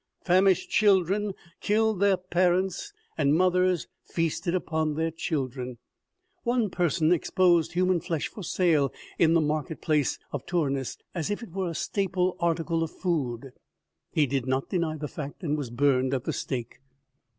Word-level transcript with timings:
Famished 0.23 0.71
children 0.71 1.33
killed 1.59 1.99
their 1.99 2.17
parents, 2.17 2.91
and 3.19 3.35
mothers 3.35 3.87
feasted 4.03 4.55
upon 4.55 4.95
their 4.95 5.11
children. 5.11 5.77
One 6.41 6.71
person 6.71 7.11
exposed 7.11 7.73
human 7.73 7.99
flesh 7.99 8.27
for 8.27 8.41
sale 8.43 8.91
in 9.19 9.35
the 9.35 9.41
market 9.41 9.79
place 9.79 10.17
of 10.31 10.43
Tournus, 10.47 10.97
as 11.13 11.29
if 11.29 11.43
it 11.43 11.51
were 11.51 11.69
a 11.69 11.75
staple 11.75 12.35
arti 12.39 12.63
cle 12.63 12.81
of 12.81 12.89
food. 12.89 13.51
He 14.11 14.25
did 14.25 14.47
not 14.47 14.69
deny 14.69 14.97
the 14.97 15.07
fact 15.07 15.43
and 15.43 15.55
was 15.55 15.69
burned 15.69 16.15
at 16.15 16.23
the 16.23 16.33
stake. 16.33 16.79